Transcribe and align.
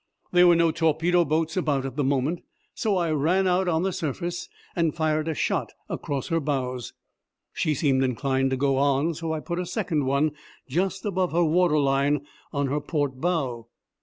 There 0.31 0.47
were 0.47 0.55
no 0.55 0.71
torpedo 0.71 1.23
boats 1.23 1.55
about 1.55 1.85
at 1.85 1.95
the 1.95 2.03
moment, 2.03 2.41
so 2.73 2.97
I 2.97 3.11
ran 3.11 3.45
out 3.47 3.67
on 3.67 3.83
the 3.83 3.93
surface 3.93 4.49
and 4.75 4.95
fired 4.95 5.27
a 5.27 5.35
shot 5.35 5.73
across 5.89 6.29
her 6.29 6.39
bows. 6.39 6.93
She 7.53 7.75
seemed 7.75 8.03
inclined 8.03 8.49
to 8.49 8.57
go 8.57 8.77
on 8.77 9.13
so 9.13 9.31
I 9.31 9.41
put 9.41 9.59
a 9.59 9.65
second 9.67 10.05
one 10.07 10.31
just 10.67 11.05
above 11.05 11.33
her 11.33 11.45
water 11.45 11.77
line 11.77 12.25
on 12.51 12.65
her 12.65 12.81
port 12.81 13.17
bow. 13.21 13.67